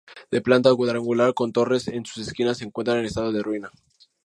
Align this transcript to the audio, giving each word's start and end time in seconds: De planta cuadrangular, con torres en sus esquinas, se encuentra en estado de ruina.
De 0.31 0.41
planta 0.41 0.73
cuadrangular, 0.73 1.31
con 1.35 1.51
torres 1.53 1.87
en 1.87 2.07
sus 2.07 2.27
esquinas, 2.27 2.57
se 2.57 2.63
encuentra 2.65 2.97
en 2.97 3.05
estado 3.05 3.31
de 3.31 3.43
ruina. 3.43 3.69